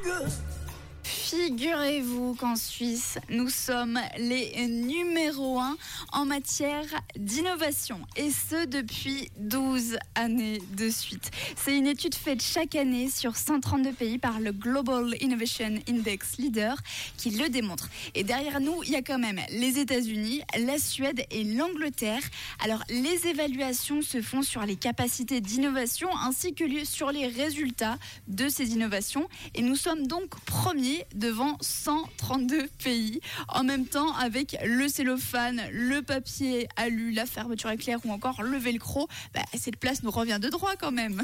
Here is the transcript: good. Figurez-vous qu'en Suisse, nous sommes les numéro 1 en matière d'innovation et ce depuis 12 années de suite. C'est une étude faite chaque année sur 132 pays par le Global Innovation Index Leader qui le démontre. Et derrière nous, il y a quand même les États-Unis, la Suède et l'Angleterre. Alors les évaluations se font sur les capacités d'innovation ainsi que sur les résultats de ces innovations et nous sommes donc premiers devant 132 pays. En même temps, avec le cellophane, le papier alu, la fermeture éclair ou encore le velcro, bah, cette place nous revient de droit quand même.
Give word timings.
good. 0.00 0.55
Figurez-vous 1.28 2.36
qu'en 2.36 2.54
Suisse, 2.54 3.18
nous 3.30 3.48
sommes 3.48 3.98
les 4.16 4.68
numéro 4.68 5.58
1 5.58 5.76
en 6.12 6.24
matière 6.24 6.84
d'innovation 7.16 7.98
et 8.14 8.30
ce 8.30 8.64
depuis 8.64 9.28
12 9.38 9.98
années 10.14 10.62
de 10.76 10.88
suite. 10.88 11.32
C'est 11.56 11.76
une 11.76 11.88
étude 11.88 12.14
faite 12.14 12.40
chaque 12.40 12.76
année 12.76 13.10
sur 13.10 13.36
132 13.36 13.90
pays 13.90 14.18
par 14.18 14.38
le 14.38 14.52
Global 14.52 15.16
Innovation 15.20 15.80
Index 15.88 16.36
Leader 16.38 16.76
qui 17.16 17.30
le 17.30 17.48
démontre. 17.48 17.88
Et 18.14 18.22
derrière 18.22 18.60
nous, 18.60 18.84
il 18.84 18.90
y 18.90 18.96
a 18.96 19.02
quand 19.02 19.18
même 19.18 19.40
les 19.50 19.80
États-Unis, 19.80 20.42
la 20.56 20.78
Suède 20.78 21.24
et 21.32 21.42
l'Angleterre. 21.42 22.22
Alors 22.62 22.84
les 22.88 23.26
évaluations 23.26 24.00
se 24.00 24.22
font 24.22 24.42
sur 24.42 24.64
les 24.64 24.76
capacités 24.76 25.40
d'innovation 25.40 26.08
ainsi 26.18 26.54
que 26.54 26.84
sur 26.84 27.10
les 27.10 27.26
résultats 27.26 27.98
de 28.28 28.48
ces 28.48 28.74
innovations 28.74 29.28
et 29.56 29.62
nous 29.62 29.74
sommes 29.74 30.06
donc 30.06 30.38
premiers 30.44 31.04
devant 31.26 31.56
132 31.60 32.68
pays. 32.82 33.20
En 33.48 33.64
même 33.64 33.86
temps, 33.86 34.14
avec 34.14 34.56
le 34.64 34.86
cellophane, 34.88 35.60
le 35.72 36.00
papier 36.02 36.68
alu, 36.76 37.10
la 37.10 37.26
fermeture 37.26 37.70
éclair 37.70 37.98
ou 38.04 38.12
encore 38.12 38.42
le 38.42 38.56
velcro, 38.56 39.08
bah, 39.34 39.40
cette 39.54 39.76
place 39.76 40.04
nous 40.04 40.12
revient 40.12 40.38
de 40.40 40.48
droit 40.48 40.76
quand 40.78 40.92
même. 40.92 41.14